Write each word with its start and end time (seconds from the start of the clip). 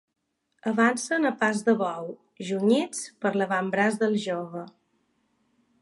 Avancen 0.69 1.29
a 1.29 1.31
pas 1.43 1.61
de 1.67 1.75
bou, 1.83 2.09
junyits 2.47 3.05
per 3.27 3.35
l'avantbraç 3.37 4.01
del 4.05 4.19
jove. 4.25 4.65